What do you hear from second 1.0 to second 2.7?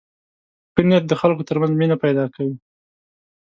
د خلکو تر منځ مینه پیدا کوي.